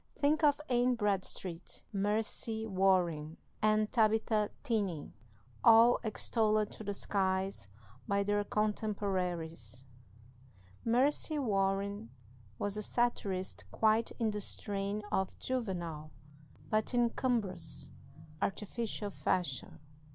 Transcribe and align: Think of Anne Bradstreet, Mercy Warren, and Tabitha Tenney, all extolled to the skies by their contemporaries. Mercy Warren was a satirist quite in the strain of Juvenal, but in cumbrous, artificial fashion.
Think 0.17 0.43
of 0.43 0.59
Anne 0.67 0.95
Bradstreet, 0.95 1.83
Mercy 1.93 2.65
Warren, 2.65 3.37
and 3.61 3.91
Tabitha 3.91 4.49
Tenney, 4.63 5.13
all 5.63 5.99
extolled 6.03 6.71
to 6.71 6.83
the 6.83 6.95
skies 6.95 7.69
by 8.07 8.23
their 8.23 8.43
contemporaries. 8.43 9.85
Mercy 10.83 11.37
Warren 11.37 12.09
was 12.57 12.77
a 12.77 12.81
satirist 12.81 13.65
quite 13.69 14.09
in 14.17 14.31
the 14.31 14.41
strain 14.41 15.03
of 15.11 15.37
Juvenal, 15.37 16.09
but 16.71 16.95
in 16.95 17.11
cumbrous, 17.11 17.91
artificial 18.41 19.11
fashion. 19.11 19.77